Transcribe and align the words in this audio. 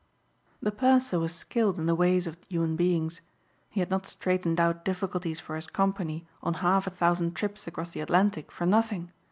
The 0.63 0.71
purser 0.71 1.19
was 1.19 1.31
skilled 1.31 1.77
in 1.77 1.85
the 1.85 1.93
ways 1.93 2.25
of 2.25 2.35
human 2.49 2.75
beings. 2.75 3.21
He 3.69 3.81
had 3.81 3.91
not 3.91 4.07
straightened 4.07 4.59
out 4.59 4.83
difficulties 4.83 5.39
for 5.39 5.55
his 5.55 5.67
company 5.67 6.25
on 6.41 6.55
half 6.65 6.87
a 6.87 6.89
thousand 6.89 7.35
trips 7.35 7.67
across 7.67 7.91
the 7.91 7.99
Atlantic 7.99 8.51
for 8.51 8.65
nothing. 8.65 9.11